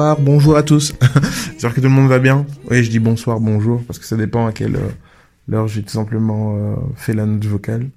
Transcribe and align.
Bonsoir, 0.00 0.18
bonjour 0.18 0.56
à 0.56 0.62
tous. 0.62 0.94
J'espère 1.52 1.74
que 1.74 1.80
tout 1.82 1.88
le 1.88 1.92
monde 1.92 2.08
va 2.08 2.18
bien. 2.18 2.46
Oui, 2.70 2.82
je 2.82 2.88
dis 2.88 2.98
bonsoir, 2.98 3.38
bonjour, 3.38 3.82
parce 3.84 3.98
que 3.98 4.06
ça 4.06 4.16
dépend 4.16 4.46
à 4.46 4.52
quelle 4.52 4.76
euh, 4.76 5.52
heure 5.54 5.68
j'ai 5.68 5.82
tout 5.82 5.92
simplement 5.92 6.56
euh, 6.56 6.76
fait 6.96 7.12
la 7.12 7.26
note 7.26 7.44
vocale. 7.44 7.90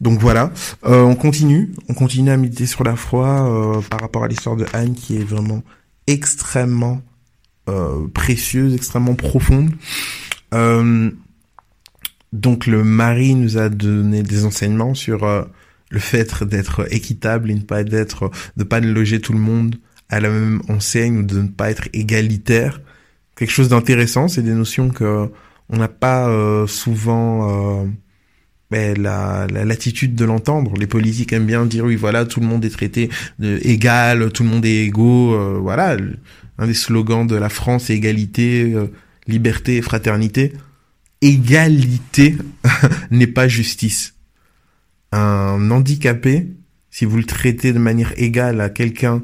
Donc 0.00 0.18
voilà, 0.18 0.50
Euh, 0.84 1.02
on 1.02 1.14
continue, 1.14 1.74
on 1.88 1.94
continue 1.94 2.32
à 2.32 2.36
méditer 2.36 2.66
sur 2.66 2.82
la 2.82 2.96
foi 2.96 3.82
par 3.88 4.00
rapport 4.00 4.24
à 4.24 4.26
l'histoire 4.26 4.56
de 4.56 4.66
Anne 4.72 4.94
qui 4.94 5.16
est 5.16 5.22
vraiment 5.22 5.62
extrêmement 6.08 7.00
précieuse, 8.12 8.74
extrêmement 8.74 9.14
profonde. 9.14 9.70
Donc 12.32 12.66
le 12.66 12.82
mari 12.82 13.36
nous 13.36 13.58
a 13.58 13.68
donné 13.68 14.24
des 14.24 14.44
enseignements 14.44 14.94
sur 14.94 15.24
le 15.88 16.00
fait 16.00 16.42
d'être 16.42 16.92
équitable 16.92 17.52
et 17.52 17.54
ne 17.54 17.60
pas 17.60 17.84
d'être, 17.84 18.32
de 18.56 18.64
pas 18.64 18.80
loger 18.80 19.20
tout 19.20 19.34
le 19.34 19.38
monde 19.38 19.76
à 20.12 20.20
la 20.20 20.28
même 20.28 20.60
enseigne 20.68 21.26
de 21.26 21.40
ne 21.40 21.48
pas 21.48 21.70
être 21.70 21.88
égalitaire. 21.94 22.82
Quelque 23.34 23.50
chose 23.50 23.70
d'intéressant, 23.70 24.28
c'est 24.28 24.42
des 24.42 24.52
notions 24.52 24.90
que 24.90 25.30
on 25.70 25.78
n'a 25.78 25.88
pas 25.88 26.28
euh, 26.28 26.66
souvent 26.66 27.80
euh, 27.80 27.86
ben, 28.70 29.00
la, 29.00 29.46
la 29.50 29.64
latitude 29.64 30.14
de 30.14 30.26
l'entendre. 30.26 30.74
Les 30.78 30.86
politiques 30.86 31.32
aiment 31.32 31.46
bien 31.46 31.64
dire 31.64 31.86
oui 31.86 31.96
voilà 31.96 32.26
tout 32.26 32.40
le 32.40 32.46
monde 32.46 32.62
est 32.62 32.70
traité 32.70 33.08
de 33.38 33.58
égal, 33.62 34.30
tout 34.32 34.42
le 34.42 34.50
monde 34.50 34.66
est 34.66 34.84
égaux. 34.84 35.34
euh, 35.34 35.58
voilà, 35.58 35.96
un 36.58 36.66
des 36.66 36.74
slogans 36.74 37.26
de 37.26 37.36
la 37.36 37.48
France 37.48 37.88
égalité, 37.88 38.70
euh, 38.74 38.88
liberté, 39.26 39.80
fraternité. 39.80 40.52
Égalité 41.22 42.36
n'est 43.10 43.26
pas 43.26 43.48
justice. 43.48 44.14
Un 45.10 45.70
handicapé, 45.70 46.48
si 46.90 47.06
vous 47.06 47.16
le 47.16 47.24
traitez 47.24 47.72
de 47.72 47.78
manière 47.78 48.12
égale 48.18 48.60
à 48.60 48.68
quelqu'un 48.68 49.22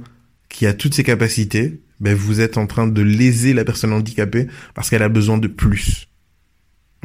qui 0.59 0.67
a 0.67 0.75
toutes 0.75 0.95
ses 0.95 1.05
capacités, 1.05 1.81
ben 2.01 2.17
vous 2.17 2.41
êtes 2.41 2.59
en 2.59 2.67
train 2.67 2.89
de 2.89 3.01
léser 3.01 3.55
la 3.55 3.65
personne 3.65 3.93
handicapée 3.93 4.49
parce 4.75 4.91
qu'elle 4.91 5.05
a 5.05 5.09
besoin 5.09 5.39
de 5.39 5.47
plus. 5.47 6.09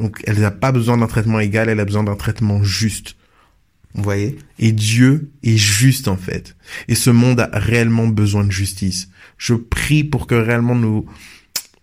Donc 0.00 0.20
elle 0.26 0.40
n'a 0.40 0.50
pas 0.50 0.72
besoin 0.72 0.98
d'un 0.98 1.06
traitement 1.06 1.38
égal, 1.38 1.68
elle 1.68 1.78
a 1.78 1.84
besoin 1.84 2.02
d'un 2.02 2.16
traitement 2.16 2.64
juste. 2.64 3.14
Vous 3.94 4.02
voyez? 4.02 4.38
Et 4.58 4.72
Dieu 4.72 5.30
est 5.44 5.56
juste 5.56 6.08
en 6.08 6.16
fait. 6.16 6.56
Et 6.88 6.96
ce 6.96 7.10
monde 7.10 7.38
a 7.38 7.48
réellement 7.52 8.08
besoin 8.08 8.42
de 8.42 8.50
justice. 8.50 9.08
Je 9.38 9.54
prie 9.54 10.02
pour 10.02 10.26
que 10.26 10.34
réellement 10.34 10.74
nous, 10.74 11.06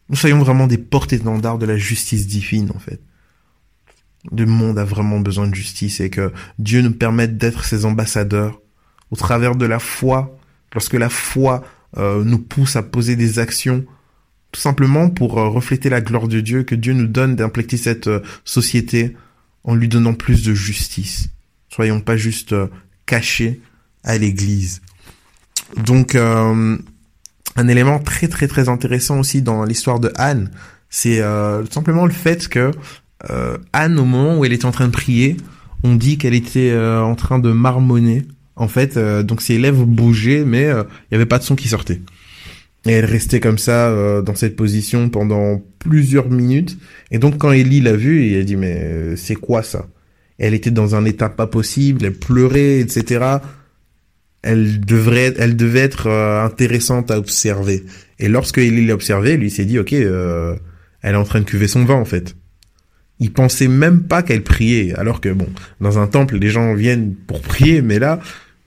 nous 0.09 0.17
soyons 0.17 0.39
vraiment 0.39 0.67
des 0.67 0.77
porte-étendards 0.77 1.57
de 1.57 1.65
la 1.65 1.77
justice 1.77 2.27
divine 2.27 2.69
en 2.75 2.79
fait. 2.79 2.99
Le 4.29 4.45
monde 4.45 4.77
a 4.77 4.83
vraiment 4.83 5.21
besoin 5.21 5.47
de 5.47 5.55
justice 5.55 6.01
et 6.01 6.09
que 6.09 6.33
Dieu 6.59 6.81
nous 6.81 6.91
permette 6.91 7.37
d'être 7.37 7.63
ses 7.63 7.85
ambassadeurs 7.85 8.59
au 9.09 9.15
travers 9.15 9.55
de 9.55 9.65
la 9.65 9.79
foi, 9.79 10.37
lorsque 10.73 10.93
la 10.93 11.09
foi 11.09 11.63
euh, 11.97 12.23
nous 12.23 12.39
pousse 12.39 12.75
à 12.75 12.83
poser 12.83 13.15
des 13.15 13.39
actions, 13.39 13.85
tout 14.51 14.61
simplement 14.61 15.09
pour 15.09 15.37
euh, 15.37 15.49
refléter 15.49 15.89
la 15.89 15.99
gloire 15.99 16.27
de 16.27 16.39
Dieu, 16.39 16.63
que 16.63 16.75
Dieu 16.75 16.93
nous 16.93 17.07
donne 17.07 17.35
d'impléter 17.35 17.75
cette 17.77 18.07
euh, 18.07 18.21
société 18.45 19.15
en 19.63 19.75
lui 19.75 19.89
donnant 19.89 20.13
plus 20.13 20.43
de 20.43 20.53
justice. 20.53 21.29
Soyons 21.69 21.99
pas 21.99 22.17
juste 22.17 22.55
cachés 23.05 23.61
à 24.03 24.17
l'église. 24.17 24.81
Donc, 25.85 26.15
un 26.15 27.67
élément 27.67 27.99
très 27.99 28.27
très 28.27 28.47
très 28.47 28.67
intéressant 28.67 29.19
aussi 29.19 29.41
dans 29.41 29.63
l'histoire 29.63 29.99
de 29.99 30.11
Anne, 30.15 30.51
c'est 30.89 31.21
tout 31.21 31.71
simplement 31.71 32.05
le 32.05 32.11
fait 32.11 32.49
que 32.49 32.71
Anne, 33.71 33.99
au 33.99 34.05
moment 34.05 34.37
où 34.37 34.43
elle 34.43 34.51
était 34.51 34.65
en 34.65 34.71
train 34.71 34.87
de 34.87 34.91
prier, 34.91 35.37
on 35.83 35.95
dit 35.95 36.17
qu'elle 36.17 36.33
était 36.33 36.75
en 36.75 37.15
train 37.15 37.39
de 37.39 37.51
marmonner. 37.51 38.25
En 38.61 38.67
fait, 38.67 38.95
euh, 38.95 39.23
donc 39.23 39.41
ses 39.41 39.57
lèvres 39.57 39.87
bougeaient, 39.87 40.45
mais 40.45 40.65
euh, 40.65 40.83
il 41.09 41.13
y 41.13 41.15
avait 41.15 41.25
pas 41.25 41.39
de 41.39 41.43
son 41.43 41.55
qui 41.55 41.67
sortait. 41.67 41.99
Et 42.85 42.91
elle 42.91 43.05
restait 43.05 43.39
comme 43.39 43.57
ça 43.57 43.89
euh, 43.89 44.21
dans 44.21 44.35
cette 44.35 44.55
position 44.55 45.09
pendant 45.09 45.63
plusieurs 45.79 46.29
minutes. 46.29 46.77
Et 47.09 47.17
donc 47.17 47.39
quand 47.39 47.51
Ellie 47.51 47.81
l'a 47.81 47.93
vue, 47.93 48.27
il 48.27 48.37
a 48.37 48.43
dit 48.43 48.57
mais 48.57 49.15
c'est 49.15 49.33
quoi 49.33 49.63
ça? 49.63 49.87
Elle 50.37 50.53
était 50.53 50.69
dans 50.69 50.93
un 50.93 51.05
état 51.05 51.27
pas 51.27 51.47
possible, 51.47 52.05
elle 52.05 52.13
pleurait, 52.13 52.81
etc. 52.81 53.37
Elle 54.43 54.79
devrait, 54.79 55.33
elle 55.39 55.55
devait 55.55 55.79
être 55.79 56.07
intéressante 56.07 57.09
à 57.09 57.17
observer. 57.17 57.83
Et 58.19 58.27
lorsque 58.27 58.59
Ellie 58.59 58.85
l'a 58.85 58.93
observée, 58.93 59.37
lui 59.37 59.49
s'est 59.49 59.65
dit 59.65 59.79
ok, 59.79 59.93
elle 59.93 60.59
est 61.01 61.15
en 61.15 61.23
train 61.23 61.39
de 61.39 61.45
cuver 61.45 61.67
son 61.67 61.83
vin 61.83 61.95
en 61.95 62.05
fait. 62.05 62.35
Il 63.17 63.33
pensait 63.33 63.67
même 63.67 64.03
pas 64.03 64.21
qu'elle 64.21 64.43
priait, 64.43 64.93
alors 64.95 65.19
que 65.19 65.29
bon, 65.29 65.47
dans 65.79 65.97
un 65.97 66.05
temple, 66.05 66.37
les 66.37 66.49
gens 66.49 66.75
viennent 66.75 67.15
pour 67.15 67.41
prier, 67.41 67.81
mais 67.81 67.97
là, 67.97 68.19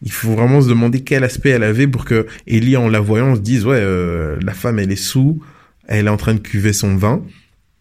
il 0.05 0.13
faut 0.13 0.33
vraiment 0.33 0.61
se 0.61 0.69
demander 0.69 1.01
quel 1.01 1.25
aspect 1.25 1.51
elle 1.51 1.65
avait 1.65 1.89
pour 1.89 2.05
que 2.05 2.27
Ellie, 2.47 2.77
en 2.77 2.89
la 2.89 3.01
voyant, 3.01 3.35
se 3.35 3.41
dise 3.41 3.67
ouais, 3.67 3.81
euh, 3.81 4.37
la 4.43 4.53
femme, 4.53 4.79
elle 4.79 4.93
est 4.93 4.97
sous, 4.97 5.43
elle 5.89 6.07
est 6.07 6.11
en 6.11 6.17
train 6.17 6.35
de 6.35 6.41
cuver 6.41 6.73
son 6.73 6.97
vin, 6.97 7.23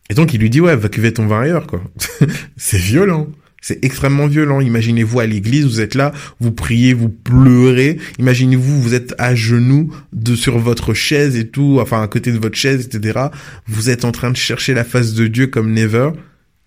et 0.10 0.16
donc 0.16 0.34
il 0.34 0.40
lui 0.40 0.50
dit 0.50 0.62
ouais, 0.62 0.76
va 0.76 0.90
cuver 0.90 1.14
ton 1.14 1.28
vin 1.28 1.42
ailleurs, 1.42 1.68
quoi. 1.68 1.82
c'est 2.58 2.78
violent. 2.78 3.28
C'est 3.62 3.84
extrêmement 3.86 4.28
violent. 4.28 4.60
Imaginez-vous 4.60 5.22
à 5.22 5.26
l'église, 5.26 5.66
vous 5.66 5.80
êtes 5.80 5.96
là, 5.96 6.12
vous 6.42 6.52
priez, 6.52 6.94
vous 6.94 7.08
pleurez. 7.08 7.98
Imaginez-vous, 8.20 8.82
vous 8.82 8.94
êtes 8.94 9.16
à 9.20 9.36
genoux 9.36 9.90
de 10.12 10.36
sur 10.36 10.60
votre 10.60 10.94
chaise 10.94 11.38
et 11.38 11.48
tout, 11.48 11.78
enfin 11.80 12.02
à 12.02 12.08
côté 12.10 12.34
de 12.34 12.40
votre 12.40 12.58
chaise, 12.58 12.86
etc. 12.86 13.28
Vous 13.66 13.90
êtes 13.90 14.04
en 14.04 14.12
train 14.12 14.32
de 14.32 14.36
chercher 14.36 14.74
la 14.74 14.84
face 14.84 15.14
de 15.14 15.28
Dieu 15.28 15.48
comme 15.48 15.72
never, 15.72 16.10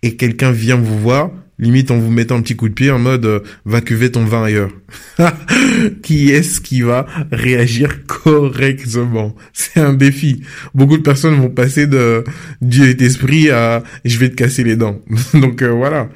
et 0.03 0.17
quelqu'un 0.17 0.53
vient 0.53 0.77
vous 0.77 0.99
voir, 0.99 1.31
limite 1.59 1.91
en 1.91 1.99
vous 1.99 2.11
mettant 2.11 2.37
un 2.37 2.43
petit 2.43 2.57
coup 2.57 2.69
de 2.69 2.75
pied 2.75 2.91
en 2.91 2.99
mode 2.99 3.25
euh, 3.25 3.41
va 3.65 3.81
cuver 3.81 4.13
ton 4.13 4.25
vin 4.25 4.45
ailleurs. 4.45 4.71
qui 6.03 6.31
est-ce 6.31 6.61
qui 6.61 6.83
va 6.83 7.07
réagir 7.33 8.07
correctement? 8.07 9.35
C'est 9.53 9.81
un 9.81 9.95
défi. 9.95 10.43
Beaucoup 10.75 10.97
de 10.97 11.03
personnes 11.03 11.37
vont 11.37 11.51
passer 11.51 11.87
de 11.87 12.25
Dieu 12.61 12.89
est 12.89 13.01
esprit 13.01 13.51
à 13.51 13.83
je 14.05 14.19
vais 14.19 14.31
te 14.31 14.35
casser 14.35 14.65
les 14.65 14.77
dents. 14.77 15.01
Donc 15.35 15.63
euh, 15.63 15.71
voilà. 15.71 16.09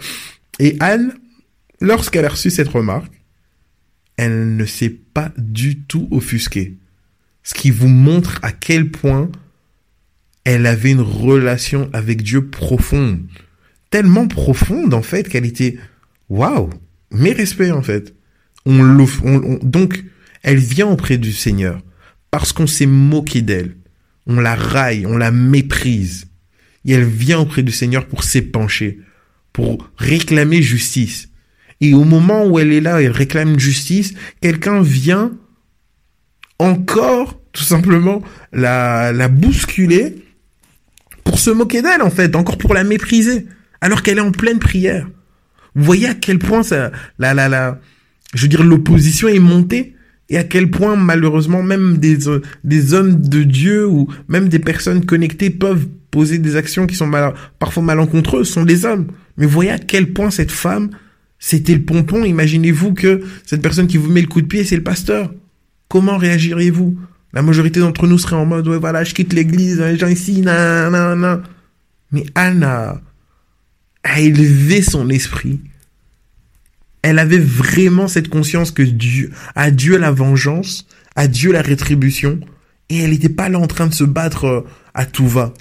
Et 0.58 0.76
Anne, 0.80 1.14
lorsqu'elle 1.80 2.24
a 2.24 2.30
reçu 2.30 2.50
cette 2.50 2.68
remarque, 2.68 3.12
elle 4.16 4.56
ne 4.56 4.64
s'est 4.66 4.94
pas 5.14 5.32
du 5.38 5.80
tout 5.80 6.06
offusquée. 6.10 6.76
Ce 7.42 7.54
qui 7.54 7.70
vous 7.70 7.88
montre 7.88 8.38
à 8.42 8.52
quel 8.52 8.90
point 8.90 9.30
elle 10.44 10.66
avait 10.66 10.90
une 10.90 11.00
relation 11.00 11.88
avec 11.92 12.22
Dieu 12.22 12.46
profonde. 12.46 13.22
Tellement 13.90 14.28
profonde, 14.28 14.94
en 14.94 15.02
fait, 15.02 15.28
qu'elle 15.28 15.44
était, 15.46 15.78
waouh, 16.28 16.70
mes 17.10 17.32
respects, 17.32 17.72
en 17.72 17.82
fait. 17.82 18.14
On 18.66 18.81
on- 19.00 19.06
on- 19.25 19.58
donc, 19.62 20.04
elle 20.42 20.58
vient 20.58 20.87
auprès 20.87 21.19
du 21.19 21.32
Seigneur 21.32 21.81
parce 22.31 22.52
qu'on 22.52 22.66
s'est 22.66 22.87
moqué 22.87 23.42
d'elle. 23.42 23.76
On 24.26 24.38
la 24.38 24.54
raille, 24.54 25.06
on 25.06 25.16
la 25.16 25.31
méprise. 25.32 26.26
Et 26.84 26.92
elle 26.92 27.04
vient 27.04 27.40
auprès 27.40 27.62
du 27.62 27.72
Seigneur 27.72 28.06
pour 28.06 28.22
s'épancher, 28.22 29.00
pour 29.52 29.90
réclamer 29.96 30.62
justice. 30.62 31.28
Et 31.81 31.94
au 31.94 32.04
moment 32.04 32.46
où 32.46 32.58
elle 32.58 32.72
est 32.72 32.81
là, 32.81 33.02
elle 33.02 33.10
réclame 33.10 33.58
justice, 33.58 34.14
quelqu'un 34.40 34.82
vient 34.82 35.32
encore, 36.58 37.40
tout 37.52 37.64
simplement, 37.64 38.22
la, 38.52 39.12
la 39.12 39.28
bousculer 39.28 40.22
pour 41.25 41.38
se 41.38 41.50
moquer 41.50 41.82
d'elle, 41.82 42.02
en 42.02 42.10
fait, 42.10 42.36
encore 42.36 42.58
pour 42.58 42.75
la 42.75 42.84
mépriser, 42.84 43.46
alors 43.81 44.03
qu'elle 44.03 44.19
est 44.19 44.23
en 44.23 44.32
pleine 44.32 44.59
prière. 44.59 45.09
Vous 45.75 45.85
voyez 45.85 46.06
à 46.06 46.15
quel 46.15 46.38
point 46.38 46.62
ça, 46.62 46.91
la, 47.19 47.35
la, 47.35 47.49
la, 47.49 47.81
je 48.35 48.43
veux 48.43 48.49
dire, 48.49 48.65
l'opposition 48.65 49.29
est 49.29 49.38
montée 49.38 49.94
et 50.29 50.38
à 50.38 50.44
quel 50.44 50.71
point, 50.71 50.97
malheureusement, 50.97 51.62
même 51.62 51.99
des, 51.99 52.29
euh, 52.29 52.41
hommes 52.93 53.21
de 53.21 53.43
Dieu 53.43 53.87
ou 53.87 54.09
même 54.29 54.49
des 54.49 54.61
personnes 54.61 55.05
connectées 55.05 55.50
peuvent 55.50 55.88
poser 56.11 56.38
des 56.38 56.56
actions 56.56 56.87
qui 56.87 56.94
sont 56.94 57.06
mal, 57.06 57.35
parfois 57.59 57.82
malencontreuses, 57.82 58.49
sont 58.49 58.65
des 58.65 58.85
hommes. 58.85 59.09
Mais 59.37 59.47
voyez 59.47 59.71
à 59.71 59.79
quel 59.79 60.12
point 60.12 60.31
cette 60.31 60.53
femme, 60.53 60.91
c'était 61.38 61.75
le 61.75 61.82
pompon. 61.82 62.25
Imaginez-vous 62.25 62.94
que 62.94 63.23
cette 63.44 63.62
personne 63.62 63.87
qui 63.87 63.97
vous 63.97 64.11
met 64.11 64.21
le 64.21 64.29
coup 64.29 64.41
de 64.41 64.47
pied, 64.47 64.65
c'est 64.65 64.77
le 64.77 64.82
pasteur. 64.82 65.32
Comment 65.88 66.17
réagiriez-vous? 66.17 66.97
La 67.32 67.43
majorité 67.43 67.81
d'entre 67.81 68.06
nous 68.06 68.19
serait 68.19 68.37
en 68.37 68.47
mode, 68.47 68.67
ouais, 68.69 68.79
voilà, 68.79 69.03
je 69.05 69.15
quitte 69.15 69.32
l'église, 69.32 69.81
les 69.81 69.99
gens 69.99 70.09
ici, 70.09 70.41
nan, 70.43 70.93
nan, 70.93 71.19
nan. 71.19 71.43
Mais 72.12 72.25
Anna 72.35 73.00
a 74.02 74.20
élevé 74.20 74.82
son 74.82 75.08
esprit. 75.11 75.61
Elle 77.02 77.19
avait 77.19 77.38
vraiment 77.38 78.08
cette 78.08 78.29
conscience 78.29 78.70
que 78.70 78.82
Dieu, 78.82 79.31
à 79.55 79.70
Dieu 79.70 79.97
la 79.97 80.11
vengeance, 80.11 80.87
à 81.17 81.29
Dieu 81.29 81.52
la 81.52 81.62
rétribution, 81.62 82.41
et 82.88 82.99
elle 82.99 83.11
n'était 83.11 83.29
pas 83.29 83.49
là 83.49 83.58
en 83.58 83.67
train 83.67 83.87
de 83.87 83.94
se 83.94 84.05
battre 84.05 84.44
euh, 84.44 84.61
à 84.94 85.06
tout 85.06 85.29
va. 85.29 85.55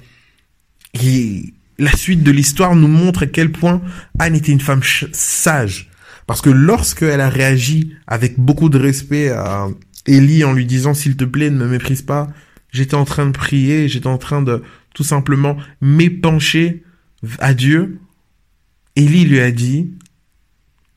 Et 1.02 1.54
la 1.78 1.92
suite 1.92 2.22
de 2.22 2.30
l'histoire 2.30 2.76
nous 2.76 2.88
montre 2.88 3.22
à 3.22 3.26
quel 3.26 3.52
point 3.52 3.80
Anne 4.18 4.34
était 4.34 4.52
une 4.52 4.60
femme 4.60 4.82
sage. 5.12 5.88
Parce 6.26 6.42
que 6.42 6.50
lorsqu'elle 6.50 7.20
a 7.20 7.30
réagi 7.30 7.94
avec 8.06 8.38
beaucoup 8.38 8.68
de 8.68 8.78
respect 8.78 9.30
à 9.30 9.68
Élie 10.06 10.44
en 10.44 10.52
lui 10.52 10.66
disant 10.66 10.94
s'il 10.94 11.16
te 11.16 11.24
plaît 11.24 11.50
ne 11.50 11.56
me 11.56 11.66
méprise 11.66 12.02
pas, 12.02 12.28
j'étais 12.72 12.94
en 12.94 13.04
train 13.04 13.26
de 13.26 13.32
prier, 13.32 13.88
j'étais 13.88 14.06
en 14.06 14.18
train 14.18 14.42
de 14.42 14.62
tout 14.94 15.04
simplement 15.04 15.56
m'épancher 15.80 16.84
à 17.38 17.54
Dieu, 17.54 17.98
Élie 19.00 19.24
lui 19.24 19.40
a 19.40 19.50
dit 19.50 19.94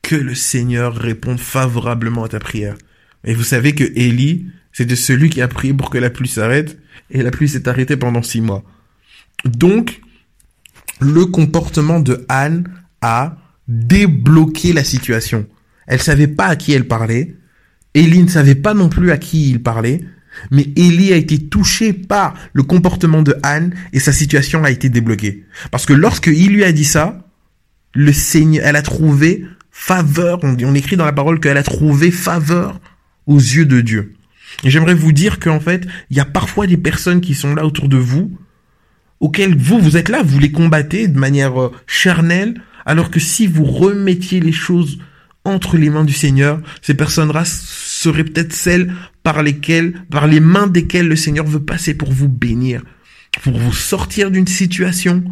que 0.02 0.14
le 0.14 0.34
Seigneur 0.34 0.94
réponde 0.94 1.40
favorablement 1.40 2.24
à 2.24 2.28
ta 2.28 2.38
prière. 2.38 2.76
Et 3.24 3.32
vous 3.32 3.44
savez 3.44 3.74
que 3.74 3.84
Élie, 3.96 4.44
c'était 4.72 4.94
celui 4.94 5.30
qui 5.30 5.40
a 5.40 5.48
prié 5.48 5.72
pour 5.72 5.88
que 5.88 5.96
la 5.96 6.10
pluie 6.10 6.28
s'arrête, 6.28 6.78
et 7.10 7.22
la 7.22 7.30
pluie 7.30 7.48
s'est 7.48 7.66
arrêtée 7.66 7.96
pendant 7.96 8.22
six 8.22 8.42
mois. 8.42 8.62
Donc, 9.46 10.02
le 11.00 11.24
comportement 11.24 11.98
de 11.98 12.26
Anne 12.28 12.68
a 13.00 13.38
débloqué 13.68 14.74
la 14.74 14.84
situation. 14.84 15.46
Elle 15.86 16.02
savait 16.02 16.28
pas 16.28 16.48
à 16.48 16.56
qui 16.56 16.72
elle 16.74 16.86
parlait. 16.86 17.36
Élie 17.94 18.22
ne 18.22 18.28
savait 18.28 18.54
pas 18.54 18.74
non 18.74 18.90
plus 18.90 19.12
à 19.12 19.16
qui 19.16 19.48
il 19.48 19.62
parlait. 19.62 20.04
Mais 20.50 20.68
Élie 20.76 21.14
a 21.14 21.16
été 21.16 21.38
touché 21.38 21.94
par 21.94 22.34
le 22.52 22.64
comportement 22.64 23.22
de 23.22 23.34
Anne 23.42 23.74
et 23.94 23.98
sa 23.98 24.12
situation 24.12 24.62
a 24.62 24.70
été 24.70 24.90
débloquée. 24.90 25.46
Parce 25.70 25.86
que 25.86 25.94
lorsque 25.94 26.26
il 26.26 26.52
lui 26.52 26.64
a 26.64 26.72
dit 26.72 26.84
ça, 26.84 27.23
le 27.94 28.12
Seigneur, 28.12 28.64
elle 28.66 28.76
a 28.76 28.82
trouvé 28.82 29.44
faveur. 29.70 30.40
On, 30.42 30.74
écrit 30.74 30.96
dans 30.96 31.04
la 31.04 31.12
parole 31.12 31.40
qu'elle 31.40 31.56
a 31.56 31.62
trouvé 31.62 32.10
faveur 32.10 32.80
aux 33.26 33.38
yeux 33.38 33.66
de 33.66 33.80
Dieu. 33.80 34.14
Et 34.62 34.70
j'aimerais 34.70 34.94
vous 34.94 35.12
dire 35.12 35.40
qu'en 35.40 35.60
fait, 35.60 35.86
il 36.10 36.16
y 36.16 36.20
a 36.20 36.24
parfois 36.24 36.66
des 36.66 36.76
personnes 36.76 37.20
qui 37.20 37.34
sont 37.34 37.54
là 37.54 37.64
autour 37.64 37.88
de 37.88 37.96
vous, 37.96 38.36
auxquelles 39.20 39.56
vous, 39.56 39.78
vous 39.78 39.96
êtes 39.96 40.08
là, 40.08 40.22
vous 40.22 40.38
les 40.38 40.52
combattez 40.52 41.08
de 41.08 41.18
manière 41.18 41.60
euh, 41.60 41.72
charnelle, 41.86 42.60
alors 42.86 43.10
que 43.10 43.20
si 43.20 43.46
vous 43.46 43.64
remettiez 43.64 44.40
les 44.40 44.52
choses 44.52 44.98
entre 45.44 45.76
les 45.76 45.90
mains 45.90 46.04
du 46.04 46.12
Seigneur, 46.12 46.60
ces 46.82 46.94
personnes-là 46.94 47.44
seraient 47.44 48.24
peut-être 48.24 48.52
celles 48.52 48.92
par 49.22 49.42
lesquelles, 49.42 49.94
par 50.10 50.26
les 50.26 50.40
mains 50.40 50.66
desquelles 50.66 51.08
le 51.08 51.16
Seigneur 51.16 51.46
veut 51.46 51.62
passer 51.62 51.94
pour 51.94 52.12
vous 52.12 52.28
bénir, 52.28 52.82
pour 53.42 53.58
vous 53.58 53.72
sortir 53.72 54.30
d'une 54.30 54.46
situation, 54.46 55.24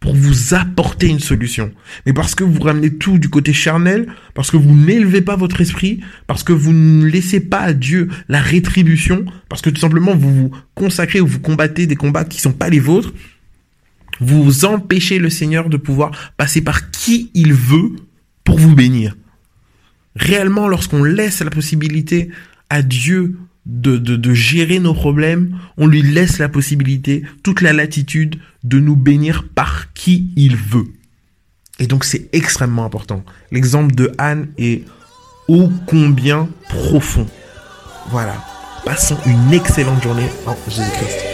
pour 0.00 0.14
vous 0.14 0.54
apporter 0.54 1.08
une 1.08 1.20
solution. 1.20 1.72
Mais 2.06 2.12
parce 2.12 2.34
que 2.34 2.44
vous 2.44 2.60
ramenez 2.60 2.94
tout 2.94 3.18
du 3.18 3.28
côté 3.28 3.52
charnel, 3.52 4.06
parce 4.34 4.50
que 4.50 4.56
vous 4.56 4.74
n'élevez 4.74 5.22
pas 5.22 5.36
votre 5.36 5.60
esprit, 5.60 6.00
parce 6.26 6.42
que 6.42 6.52
vous 6.52 6.72
ne 6.72 7.06
laissez 7.06 7.40
pas 7.40 7.60
à 7.60 7.72
Dieu 7.72 8.08
la 8.28 8.40
rétribution, 8.40 9.24
parce 9.48 9.62
que 9.62 9.70
tout 9.70 9.80
simplement 9.80 10.14
vous 10.14 10.34
vous 10.34 10.50
consacrez 10.74 11.20
ou 11.20 11.26
vous 11.26 11.40
combattez 11.40 11.86
des 11.86 11.96
combats 11.96 12.24
qui 12.24 12.40
sont 12.40 12.52
pas 12.52 12.70
les 12.70 12.80
vôtres, 12.80 13.12
vous 14.20 14.64
empêchez 14.64 15.18
le 15.18 15.30
Seigneur 15.30 15.68
de 15.68 15.76
pouvoir 15.76 16.32
passer 16.36 16.60
par 16.60 16.90
qui 16.90 17.30
il 17.34 17.52
veut 17.52 17.96
pour 18.44 18.58
vous 18.58 18.74
bénir. 18.74 19.16
Réellement, 20.16 20.68
lorsqu'on 20.68 21.04
laisse 21.04 21.40
la 21.40 21.50
possibilité 21.50 22.30
à 22.70 22.82
Dieu 22.82 23.36
de, 23.68 24.34
gérer 24.34 24.80
nos 24.80 24.94
problèmes, 24.94 25.56
on 25.76 25.86
lui 25.86 26.02
laisse 26.02 26.38
la 26.38 26.48
possibilité, 26.48 27.22
toute 27.42 27.60
la 27.60 27.72
latitude 27.72 28.36
de 28.64 28.80
nous 28.80 28.96
bénir 28.96 29.44
par 29.54 29.92
qui 29.92 30.30
il 30.36 30.56
veut. 30.56 30.88
Et 31.78 31.86
donc 31.86 32.04
c'est 32.04 32.28
extrêmement 32.32 32.84
important. 32.84 33.22
L'exemple 33.52 33.94
de 33.94 34.12
Anne 34.18 34.48
est 34.58 34.84
ô 35.46 35.70
combien 35.86 36.48
profond. 36.68 37.26
Voilà. 38.10 38.34
Passons 38.84 39.18
une 39.26 39.52
excellente 39.52 40.02
journée 40.02 40.28
en 40.46 40.56
Jésus-Christ. 40.68 41.27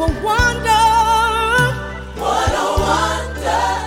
A 0.00 0.06
wonder. 0.22 0.84
What 2.20 2.52
a 2.54 2.66
wonder 2.80 3.77